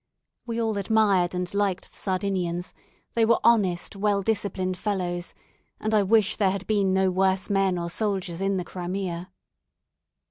[0.47, 2.73] We all admired and liked the Sardinians;
[3.13, 5.35] they were honest, well disciplined fellows,
[5.79, 9.31] and I wish there had been no worse men or soldiers in the Crimea.